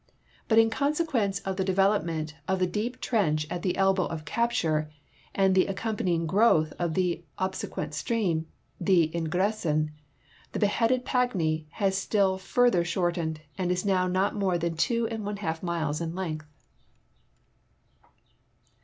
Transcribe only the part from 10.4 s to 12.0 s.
the l)eheaded Pagny has